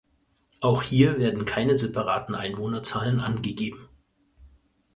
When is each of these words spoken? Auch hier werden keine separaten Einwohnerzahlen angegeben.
Auch 0.61 0.81
hier 0.81 1.19
werden 1.19 1.45
keine 1.45 1.75
separaten 1.75 2.33
Einwohnerzahlen 2.33 3.19
angegeben. 3.19 3.87